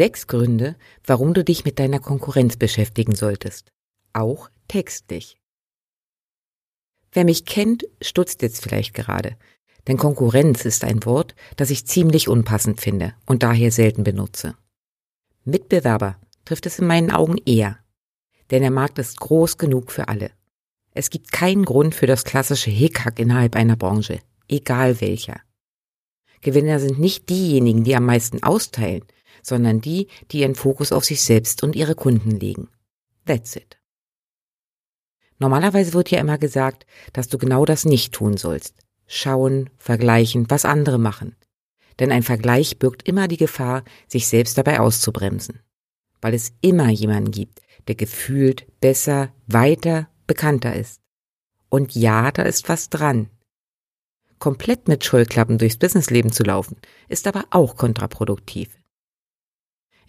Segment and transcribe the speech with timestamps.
[0.00, 3.70] Sechs Gründe, warum du dich mit deiner Konkurrenz beschäftigen solltest.
[4.14, 5.36] Auch textlich.
[7.12, 9.36] Wer mich kennt, stutzt jetzt vielleicht gerade.
[9.86, 14.54] Denn Konkurrenz ist ein Wort, das ich ziemlich unpassend finde und daher selten benutze.
[15.44, 17.76] Mitbewerber trifft es in meinen Augen eher.
[18.50, 20.30] Denn der Markt ist groß genug für alle.
[20.94, 25.42] Es gibt keinen Grund für das klassische Hickhack innerhalb einer Branche, egal welcher.
[26.40, 29.04] Gewinner sind nicht diejenigen, die am meisten austeilen,
[29.42, 32.68] sondern die, die ihren Fokus auf sich selbst und ihre Kunden legen.
[33.26, 33.80] That's it.
[35.38, 38.76] Normalerweise wird ja immer gesagt, dass du genau das nicht tun sollst.
[39.06, 41.34] Schauen, vergleichen, was andere machen.
[41.98, 45.60] Denn ein Vergleich birgt immer die Gefahr, sich selbst dabei auszubremsen.
[46.20, 51.00] Weil es immer jemanden gibt, der gefühlt besser, weiter, bekannter ist.
[51.70, 53.30] Und ja, da ist was dran.
[54.38, 56.76] Komplett mit Scheuklappen durchs Businessleben zu laufen,
[57.08, 58.68] ist aber auch kontraproduktiv.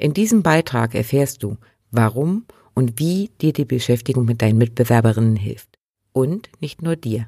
[0.01, 1.57] In diesem Beitrag erfährst du,
[1.91, 5.77] warum und wie dir die Beschäftigung mit deinen Mitbewerberinnen hilft.
[6.11, 7.27] Und nicht nur dir.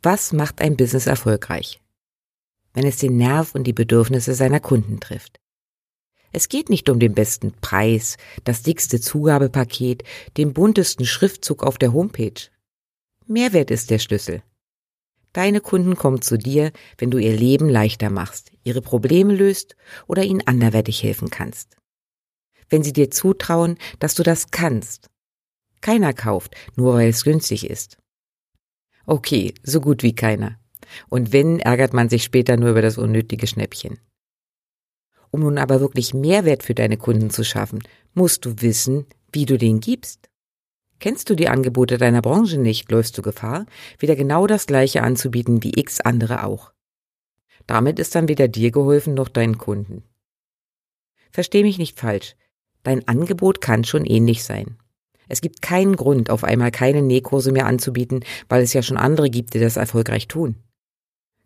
[0.00, 1.82] Was macht ein Business erfolgreich?
[2.72, 5.40] Wenn es den Nerv und die Bedürfnisse seiner Kunden trifft.
[6.30, 10.04] Es geht nicht um den besten Preis, das dickste Zugabepaket,
[10.36, 12.48] den buntesten Schriftzug auf der Homepage.
[13.26, 14.44] Mehrwert ist der Schlüssel.
[15.32, 20.24] Deine Kunden kommen zu dir, wenn du ihr Leben leichter machst, ihre Probleme löst oder
[20.24, 21.76] ihnen anderweitig helfen kannst.
[22.68, 25.08] Wenn sie dir zutrauen, dass du das kannst.
[25.80, 27.98] Keiner kauft, nur weil es günstig ist.
[29.06, 30.58] Okay, so gut wie keiner.
[31.08, 34.00] Und wenn, ärgert man sich später nur über das unnötige Schnäppchen.
[35.30, 37.80] Um nun aber wirklich Mehrwert für deine Kunden zu schaffen,
[38.14, 40.27] musst du wissen, wie du den gibst.
[41.00, 43.66] Kennst du die Angebote deiner Branche nicht, läufst du Gefahr,
[43.98, 46.72] wieder genau das gleiche anzubieten wie x andere auch.
[47.66, 50.02] Damit ist dann weder dir geholfen noch deinen Kunden.
[51.30, 52.34] Versteh mich nicht falsch.
[52.82, 54.78] Dein Angebot kann schon ähnlich sein.
[55.28, 59.28] Es gibt keinen Grund, auf einmal keine Nähkurse mehr anzubieten, weil es ja schon andere
[59.28, 60.56] gibt, die das erfolgreich tun.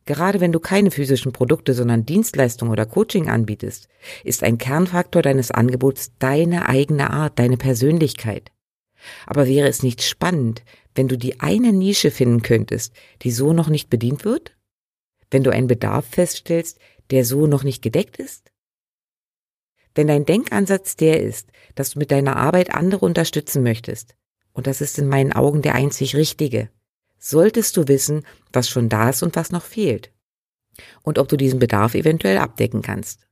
[0.04, 3.88] Gerade wenn du keine physischen Produkte, sondern Dienstleistungen oder Coaching anbietest,
[4.24, 8.50] ist ein Kernfaktor deines Angebots deine eigene Art, deine Persönlichkeit.
[9.26, 10.62] Aber wäre es nicht spannend,
[10.94, 14.56] wenn du die eine Nische finden könntest, die so noch nicht bedient wird?
[15.30, 16.78] Wenn du einen Bedarf feststellst,
[17.10, 18.50] der so noch nicht gedeckt ist?
[19.94, 24.14] Wenn dein Denkansatz der ist, dass du mit deiner Arbeit andere unterstützen möchtest,
[24.52, 26.70] und das ist in meinen Augen der einzig richtige,
[27.18, 30.12] solltest du wissen, was schon da ist und was noch fehlt.
[31.02, 33.26] Und ob du diesen Bedarf eventuell abdecken kannst.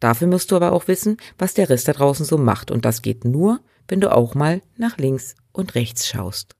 [0.00, 3.02] Dafür musst du aber auch wissen, was der Rest da draußen so macht, und das
[3.02, 6.56] geht nur, wenn du auch mal nach links und rechts schaust.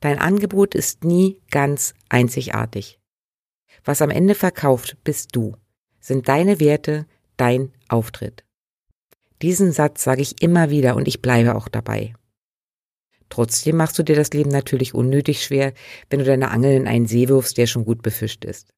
[0.00, 3.00] Dein Angebot ist nie ganz einzigartig.
[3.84, 5.56] Was am Ende verkauft, bist du,
[6.00, 7.06] sind deine Werte,
[7.36, 8.44] dein Auftritt.
[9.42, 12.14] Diesen Satz sage ich immer wieder und ich bleibe auch dabei.
[13.28, 15.72] Trotzdem machst du dir das Leben natürlich unnötig schwer,
[16.08, 18.72] wenn du deine Angel in einen See wirfst, der schon gut befischt ist.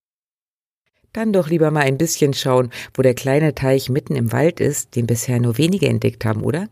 [1.17, 4.97] Dann doch lieber mal ein bisschen schauen, wo der kleine Teich mitten im Wald ist,
[4.97, 6.69] den bisher nur wenige entdeckt haben, oder?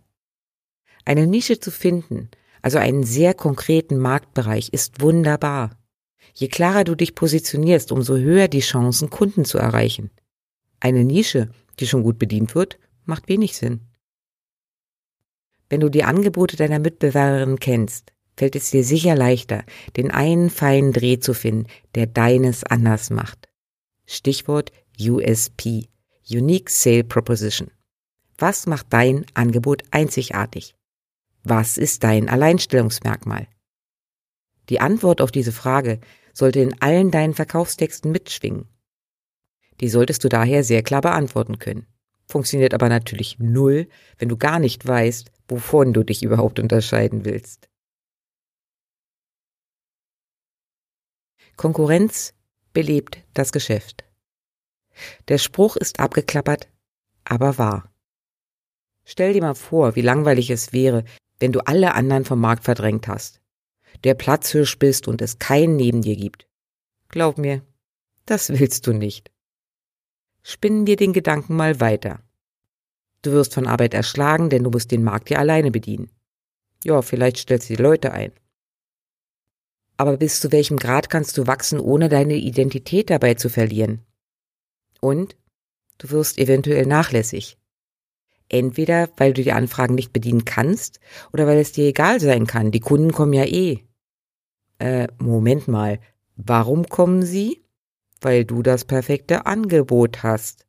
[1.06, 2.28] Eine Nische zu finden,
[2.60, 5.78] also einen sehr konkreten Marktbereich, ist wunderbar.
[6.34, 10.10] Je klarer du dich positionierst, umso höher die Chancen, Kunden zu erreichen.
[10.78, 11.48] Eine Nische,
[11.80, 13.80] die schon gut bedient wird, macht wenig Sinn.
[15.70, 19.64] Wenn du die Angebote deiner Mitbewerberin kennst, fällt es dir sicher leichter,
[19.96, 23.48] den einen feinen Dreh zu finden, der deines anders macht.
[24.06, 24.70] Stichwort
[25.00, 25.88] USP,
[26.28, 27.70] Unique Sale Proposition.
[28.38, 30.74] Was macht dein Angebot einzigartig?
[31.42, 33.48] Was ist dein Alleinstellungsmerkmal?
[34.68, 36.00] Die Antwort auf diese Frage
[36.32, 38.68] sollte in allen deinen Verkaufstexten mitschwingen.
[39.80, 41.86] Die solltest du daher sehr klar beantworten können.
[42.26, 47.68] Funktioniert aber natürlich null, wenn du gar nicht weißt, wovon du dich überhaupt unterscheiden willst.
[51.56, 52.34] Konkurrenz
[52.74, 54.04] belebt das Geschäft.
[55.28, 56.68] Der Spruch ist abgeklappert,
[57.24, 57.90] aber wahr.
[59.04, 61.04] Stell dir mal vor, wie langweilig es wäre,
[61.40, 63.40] wenn du alle anderen vom Markt verdrängt hast,
[64.04, 66.46] der Platzhirsch bist und es keinen neben dir gibt.
[67.08, 67.62] Glaub mir,
[68.26, 69.30] Das willst du nicht.
[70.42, 72.22] Spinnen wir den Gedanken mal weiter.
[73.22, 76.10] Du wirst von Arbeit erschlagen, denn du musst den Markt ja alleine bedienen.
[76.84, 78.32] Ja, vielleicht stellst du die Leute ein.
[79.96, 84.00] Aber bis zu welchem Grad kannst du wachsen, ohne deine Identität dabei zu verlieren?
[85.00, 85.36] Und
[85.98, 87.58] du wirst eventuell nachlässig.
[88.48, 91.00] Entweder weil du die Anfragen nicht bedienen kannst
[91.32, 92.70] oder weil es dir egal sein kann.
[92.70, 93.84] Die Kunden kommen ja eh.
[94.78, 96.00] Äh, Moment mal.
[96.36, 97.64] Warum kommen sie?
[98.20, 100.66] Weil du das perfekte Angebot hast.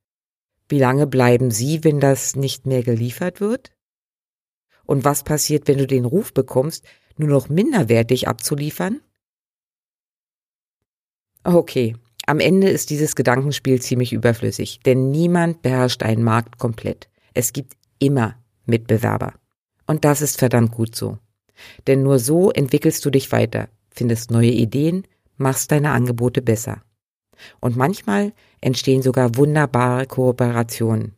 [0.68, 3.72] Wie lange bleiben sie, wenn das nicht mehr geliefert wird?
[4.86, 6.86] Und was passiert, wenn du den Ruf bekommst,
[7.18, 9.02] nur noch minderwertig abzuliefern?
[11.48, 11.96] Okay,
[12.26, 17.08] am Ende ist dieses Gedankenspiel ziemlich überflüssig, denn niemand beherrscht einen Markt komplett.
[17.36, 18.34] Es gibt immer
[18.66, 19.36] Mitbewerber.
[19.86, 21.20] Und das ist verdammt gut so.
[21.86, 25.06] Denn nur so entwickelst du dich weiter, findest neue Ideen,
[25.38, 26.82] machst deine Angebote besser.
[27.60, 31.14] Und manchmal entstehen sogar wunderbare Kooperationen.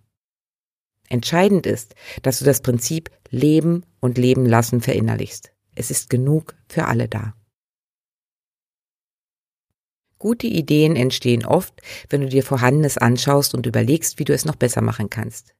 [1.07, 5.53] Entscheidend ist, dass du das Prinzip Leben und Leben lassen verinnerlichst.
[5.73, 7.36] Es ist genug für alle da.
[10.19, 14.55] Gute Ideen entstehen oft, wenn du dir Vorhandenes anschaust und überlegst, wie du es noch
[14.55, 15.53] besser machen kannst.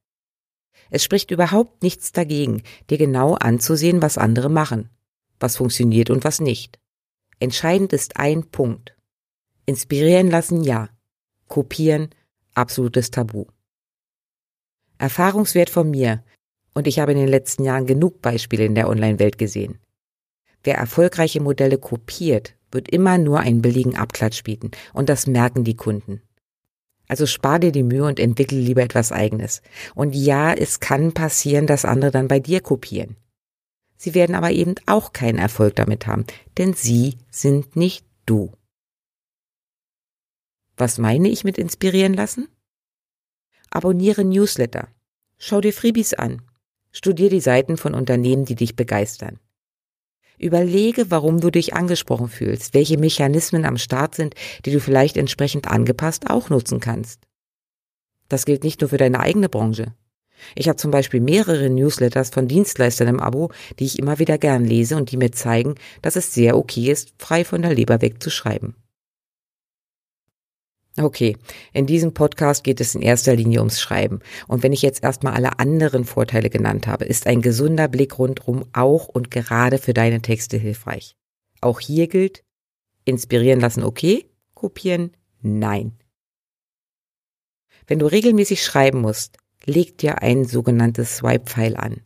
[0.90, 4.90] Es spricht überhaupt nichts dagegen, dir genau anzusehen, was andere machen,
[5.38, 6.78] was funktioniert und was nicht.
[7.40, 8.96] Entscheidend ist ein Punkt.
[9.66, 10.88] Inspirieren lassen ja,
[11.46, 12.10] kopieren
[12.54, 13.46] absolutes Tabu.
[14.98, 16.24] Erfahrungswert von mir,
[16.74, 19.78] und ich habe in den letzten Jahren genug Beispiele in der Online-Welt gesehen.
[20.64, 25.76] Wer erfolgreiche Modelle kopiert, wird immer nur einen billigen Abklatsch bieten, und das merken die
[25.76, 26.22] Kunden.
[27.08, 29.62] Also spar dir die Mühe und entwickle lieber etwas eigenes.
[29.94, 33.16] Und ja, es kann passieren, dass andere dann bei dir kopieren.
[33.96, 36.24] Sie werden aber eben auch keinen Erfolg damit haben,
[36.58, 38.52] denn sie sind nicht du.
[40.76, 42.46] Was meine ich mit inspirieren lassen?
[43.70, 44.88] Abonniere Newsletter.
[45.38, 46.42] Schau dir Freebies an.
[46.92, 49.40] Studier die Seiten von Unternehmen, die dich begeistern.
[50.38, 55.68] Überlege, warum du dich angesprochen fühlst, welche Mechanismen am Start sind, die du vielleicht entsprechend
[55.68, 57.20] angepasst auch nutzen kannst.
[58.28, 59.94] Das gilt nicht nur für deine eigene Branche.
[60.54, 64.64] Ich habe zum Beispiel mehrere Newsletters von Dienstleistern im Abo, die ich immer wieder gern
[64.64, 68.74] lese und die mir zeigen, dass es sehr okay ist, frei von der Leber wegzuschreiben.
[71.00, 71.36] Okay,
[71.72, 74.18] in diesem Podcast geht es in erster Linie ums Schreiben.
[74.48, 78.64] Und wenn ich jetzt erstmal alle anderen Vorteile genannt habe, ist ein gesunder Blick rundrum
[78.72, 81.14] auch und gerade für deine Texte hilfreich.
[81.60, 82.42] Auch hier gilt,
[83.04, 85.92] inspirieren lassen okay, kopieren nein.
[87.86, 92.00] Wenn du regelmäßig schreiben musst, leg dir ein sogenanntes Swipe-File an.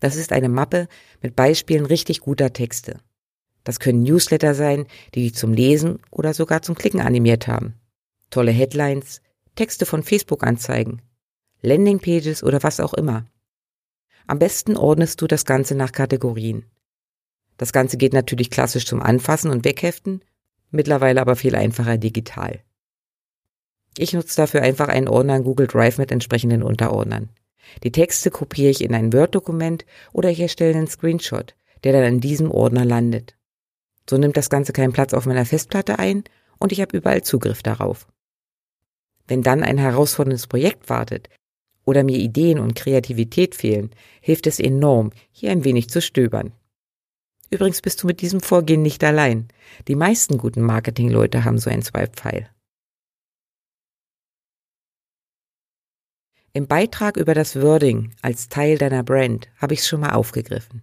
[0.00, 0.88] Das ist eine Mappe
[1.20, 2.98] mit Beispielen richtig guter Texte.
[3.62, 7.76] Das können Newsletter sein, die dich zum Lesen oder sogar zum Klicken animiert haben
[8.32, 9.20] tolle Headlines,
[9.54, 11.02] Texte von Facebook-Anzeigen,
[11.60, 13.26] Landingpages oder was auch immer.
[14.26, 16.64] Am besten ordnest du das Ganze nach Kategorien.
[17.58, 20.24] Das Ganze geht natürlich klassisch zum Anfassen und Wegheften,
[20.70, 22.60] mittlerweile aber viel einfacher digital.
[23.98, 27.28] Ich nutze dafür einfach einen Ordner in Google Drive mit entsprechenden Unterordnern.
[27.84, 31.54] Die Texte kopiere ich in ein Word-Dokument oder ich erstelle einen Screenshot,
[31.84, 33.36] der dann in diesem Ordner landet.
[34.08, 36.24] So nimmt das Ganze keinen Platz auf meiner Festplatte ein
[36.58, 38.08] und ich habe überall Zugriff darauf.
[39.26, 41.28] Wenn dann ein herausforderndes Projekt wartet
[41.84, 46.52] oder mir Ideen und Kreativität fehlen, hilft es enorm, hier ein wenig zu stöbern.
[47.50, 49.48] Übrigens bist du mit diesem Vorgehen nicht allein.
[49.86, 52.48] Die meisten guten Marketingleute haben so ein Swipe-File.
[56.54, 60.82] Im Beitrag über das Wording als Teil deiner Brand habe ich es schon mal aufgegriffen.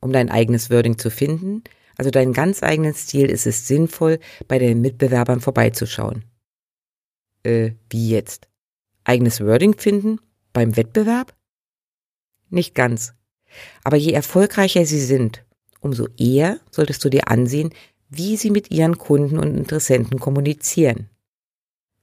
[0.00, 1.64] Um dein eigenes Wording zu finden,
[1.96, 6.24] also deinen ganz eigenen Stil, ist es sinnvoll, bei deinen Mitbewerbern vorbeizuschauen.
[7.42, 8.48] Äh, wie jetzt?
[9.04, 10.20] Eigenes Wording finden?
[10.52, 11.34] Beim Wettbewerb?
[12.50, 13.14] Nicht ganz.
[13.84, 15.44] Aber je erfolgreicher sie sind,
[15.80, 17.70] umso eher solltest du dir ansehen,
[18.08, 21.08] wie sie mit ihren Kunden und Interessenten kommunizieren.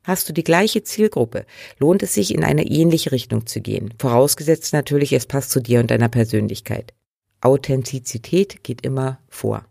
[0.04, 1.48] Hast du die gleiche Zielgruppe,
[1.80, 5.80] lohnt es sich in eine ähnliche Richtung zu gehen, vorausgesetzt natürlich, es passt zu dir
[5.80, 6.94] und deiner Persönlichkeit.
[7.42, 9.66] Authentizität geht immer vor.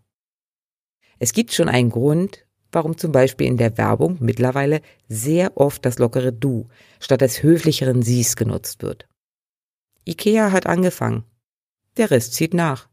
[1.20, 2.44] Es gibt schon einen Grund,
[2.74, 6.68] warum zum Beispiel in der Werbung mittlerweile sehr oft das lockere Du
[7.00, 9.08] statt des höflicheren Sies genutzt wird.
[10.06, 11.24] IKEA hat angefangen.
[11.96, 12.88] Der Rest zieht nach,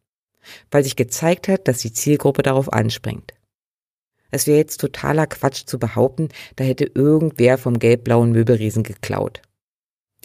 [0.70, 3.34] weil sich gezeigt hat, dass die Zielgruppe darauf anspringt.
[4.30, 9.42] Es wäre jetzt totaler Quatsch zu behaupten, da hätte irgendwer vom gelb-blauen Möbelriesen geklaut.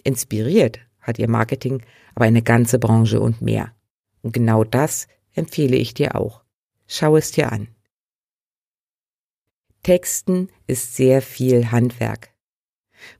[0.03, 1.81] Inspiriert hat ihr Marketing
[2.15, 3.73] aber eine ganze Branche und mehr.
[4.21, 6.43] Und genau das empfehle ich dir auch.
[6.87, 7.67] Schau es dir an.
[9.87, 12.31] Texten ist sehr viel Handwerk.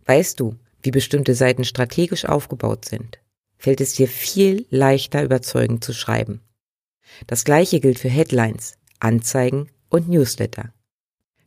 [0.03, 3.21] Weißt du, wie bestimmte Seiten strategisch aufgebaut sind,
[3.57, 6.41] fällt es dir viel leichter überzeugend zu schreiben.
[7.25, 10.74] Das gleiche gilt für Headlines, Anzeigen und Newsletter.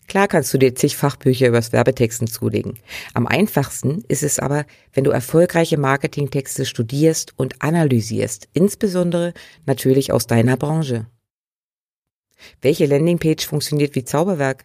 [0.08, 2.78] Klar kannst du dir zig Fachbücher übers Werbetexten zulegen.
[3.12, 9.34] Am einfachsten ist es aber, wenn du erfolgreiche Marketingtexte studierst und analysierst, insbesondere
[9.66, 11.08] natürlich aus deiner Branche.
[12.62, 14.64] Welche Landingpage funktioniert wie Zauberwerk?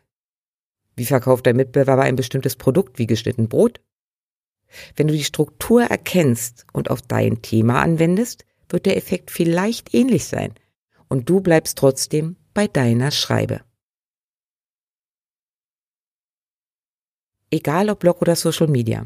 [0.95, 3.81] Wie verkauft dein Mitbewerber ein bestimmtes Produkt wie geschnitten Brot?
[4.95, 10.25] Wenn du die Struktur erkennst und auf dein Thema anwendest, wird der Effekt vielleicht ähnlich
[10.25, 10.53] sein
[11.07, 13.61] und du bleibst trotzdem bei deiner Schreibe.
[17.51, 19.05] Egal ob Blog oder Social Media,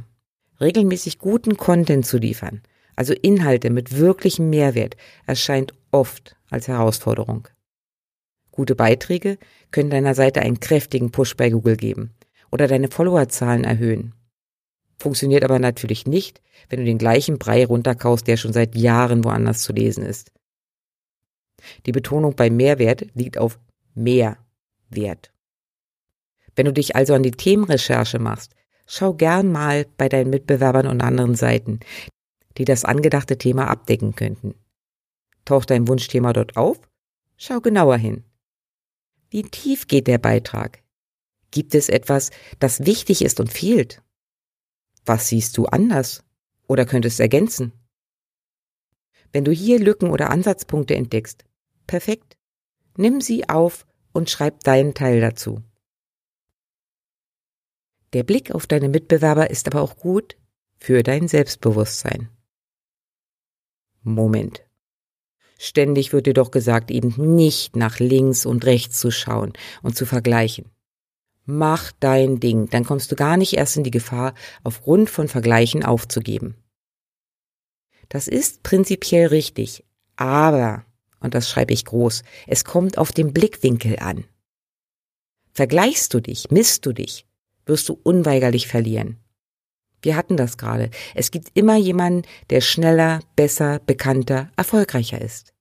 [0.62, 2.62] regelmäßig guten Content zu liefern,
[2.96, 7.48] also Inhalte mit wirklichem Mehrwert, erscheint oft als Herausforderung.
[8.60, 9.38] Gute Beiträge
[9.72, 12.12] können deiner Seite einen kräftigen Push bei Google geben
[12.52, 14.14] oder deine Followerzahlen erhöhen.
[14.98, 19.62] Funktioniert aber natürlich nicht, wenn du den gleichen Brei runterkaust, der schon seit Jahren woanders
[19.62, 20.34] zu lesen ist.
[21.86, 23.62] Die Betonung bei Mehrwert liegt auf
[23.96, 25.32] Mehrwert.
[26.54, 31.00] Wenn du dich also an die Themenrecherche machst, schau gern mal bei deinen Mitbewerbern und
[31.00, 31.80] anderen Seiten,
[32.58, 34.54] die das angedachte Thema abdecken könnten.
[35.46, 36.82] Taucht dein Wunschthema dort auf?
[37.38, 38.26] Schau genauer hin.
[39.30, 40.82] Wie tief geht der Beitrag?
[41.52, 44.02] Gibt es etwas, das wichtig ist und fehlt?
[45.06, 46.24] Was siehst du anders
[46.68, 47.74] oder könntest ergänzen?
[49.32, 51.46] Wenn du hier Lücken oder Ansatzpunkte entdeckst,
[51.88, 52.38] perfekt.
[52.98, 55.64] Nimm sie auf und schreib deinen Teil dazu.
[58.14, 60.38] Der Blick auf deine Mitbewerber ist aber auch gut
[60.78, 62.30] für dein Selbstbewusstsein.
[64.02, 64.69] Moment.
[65.62, 69.52] Ständig wird dir doch gesagt, eben nicht nach links und rechts zu schauen
[69.84, 70.72] und zu vergleichen.
[71.46, 75.84] Mach dein Ding, dann kommst du gar nicht erst in die Gefahr, aufgrund von Vergleichen
[75.84, 76.56] aufzugeben.
[78.08, 79.84] Das ist prinzipiell richtig,
[80.16, 80.86] aber,
[81.20, 84.24] und das schreibe ich groß, es kommt auf den Blickwinkel an.
[85.52, 87.26] Vergleichst du dich, misst du dich,
[87.66, 89.18] wirst du unweigerlich verlieren.
[90.02, 90.90] Wir hatten das gerade.
[91.16, 95.54] Es gibt immer jemanden, der schneller, besser, bekannter, erfolgreicher ist.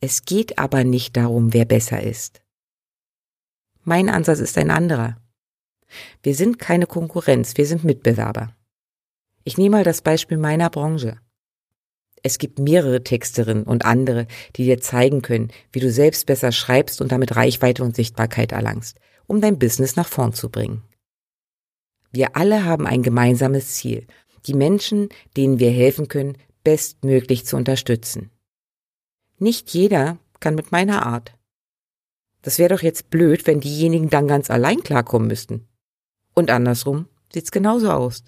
[0.00, 2.40] Es geht aber nicht darum, wer besser ist.
[3.82, 5.16] Mein Ansatz ist ein anderer.
[6.22, 8.54] Wir sind keine Konkurrenz, wir sind Mitbewerber.
[9.44, 11.18] Ich nehme mal das Beispiel meiner Branche.
[12.22, 17.00] Es gibt mehrere Texterinnen und andere, die dir zeigen können, wie du selbst besser schreibst
[17.00, 20.82] und damit Reichweite und Sichtbarkeit erlangst, um dein Business nach vorn zu bringen.
[22.10, 24.06] Wir alle haben ein gemeinsames Ziel,
[24.46, 28.30] die Menschen, denen wir helfen können, bestmöglich zu unterstützen.
[29.38, 31.34] Nicht jeder kann mit meiner Art.
[32.42, 35.68] Das wäre doch jetzt blöd, wenn diejenigen dann ganz allein klarkommen müssten.
[36.34, 38.24] Und andersrum sieht's genauso aus.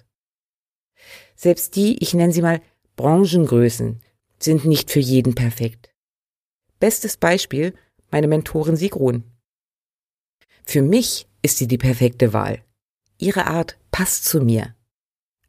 [1.35, 2.61] Selbst die, ich nenne sie mal
[2.97, 4.01] Branchengrößen,
[4.39, 5.91] sind nicht für jeden perfekt.
[6.79, 7.73] Bestes Beispiel,
[8.11, 9.23] meine Mentorin Sigrun.
[10.65, 12.63] Für mich ist sie die perfekte Wahl.
[13.21, 14.73] Ihre Art passt zu mir.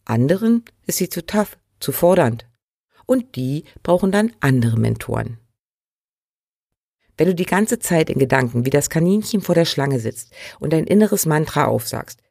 [0.04, 2.46] Anderen ist sie zu tough, zu fordernd.
[3.06, 5.38] Und die brauchen dann andere Mentoren.
[7.16, 10.74] Wenn du die ganze Zeit in Gedanken wie das Kaninchen vor der Schlange sitzt und
[10.74, 12.22] dein inneres Mantra aufsagst,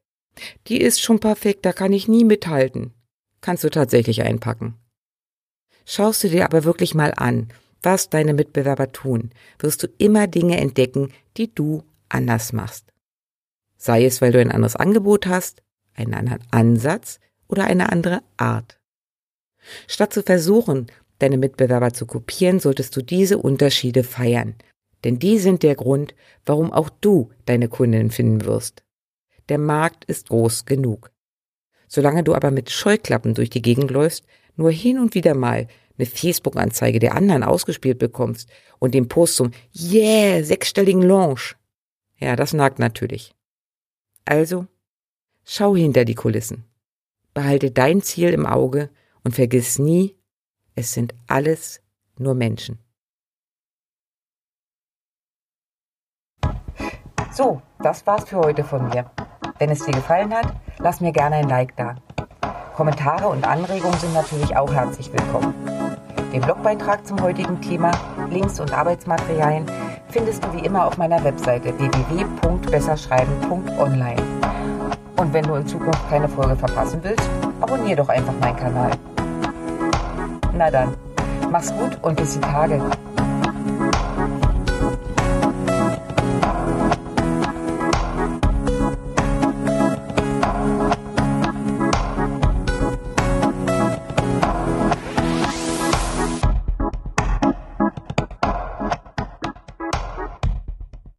[0.68, 2.94] die ist schon perfekt, da kann ich nie mithalten,
[3.42, 4.76] kannst du tatsächlich einpacken.
[5.86, 10.58] Schaust du dir aber wirklich mal an, was deine Mitbewerber tun, wirst du immer Dinge
[10.58, 12.91] entdecken, die du anders machst.
[13.84, 15.64] Sei es, weil du ein anderes Angebot hast,
[15.96, 18.80] einen anderen Ansatz oder eine andere Art.
[19.88, 20.86] Statt zu versuchen,
[21.18, 24.54] deine Mitbewerber zu kopieren, solltest du diese Unterschiede feiern.
[25.04, 26.14] Denn die sind der Grund,
[26.46, 28.84] warum auch du deine Kundinnen finden wirst.
[29.50, 31.10] Der Markt ist groß genug.
[31.88, 34.26] Solange du aber mit Scheuklappen durch die Gegend läufst,
[34.58, 38.48] nur hin und wieder mal eine Facebook-Anzeige der anderen ausgespielt bekommst
[38.78, 41.56] und den Post zum Yeah, sechsstelligen Launch.
[42.20, 43.34] Ja, das nagt natürlich.
[44.26, 44.68] Also,
[45.44, 46.66] schau hinter die Kulissen.
[47.34, 48.90] Behalte dein Ziel im Auge
[49.24, 50.16] und vergiss nie,
[50.76, 51.82] es sind alles
[52.18, 52.80] nur Menschen.
[57.32, 59.10] So, das war's für heute von mir.
[59.58, 61.96] Wenn es dir gefallen hat, lass mir gerne ein Like da.
[62.76, 65.54] Kommentare und Anregungen sind natürlich auch herzlich willkommen.
[66.34, 67.92] Den Blogbeitrag zum heutigen Thema,
[68.30, 69.66] Links und Arbeitsmaterialien
[70.12, 74.22] findest du wie immer auf meiner Webseite www.besserschreiben.online.
[75.18, 77.30] Und wenn du in Zukunft keine Folge verpassen willst,
[77.62, 78.92] abonniere doch einfach meinen Kanal.
[80.54, 80.94] Na dann,
[81.50, 82.82] mach's gut und bis die Tage.